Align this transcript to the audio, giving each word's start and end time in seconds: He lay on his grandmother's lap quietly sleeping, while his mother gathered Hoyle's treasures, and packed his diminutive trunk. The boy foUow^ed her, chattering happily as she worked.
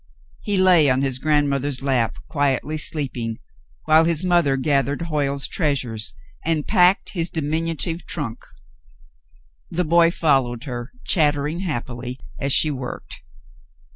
He 0.41 0.57
lay 0.57 0.89
on 0.89 1.03
his 1.03 1.19
grandmother's 1.19 1.83
lap 1.83 2.17
quietly 2.27 2.75
sleeping, 2.79 3.37
while 3.85 4.03
his 4.03 4.23
mother 4.23 4.57
gathered 4.57 5.03
Hoyle's 5.03 5.47
treasures, 5.47 6.15
and 6.43 6.65
packed 6.65 7.09
his 7.09 7.29
diminutive 7.29 8.07
trunk. 8.07 8.43
The 9.69 9.85
boy 9.85 10.09
foUow^ed 10.09 10.63
her, 10.63 10.91
chattering 11.05 11.59
happily 11.59 12.17
as 12.39 12.51
she 12.51 12.71
worked. 12.71 13.21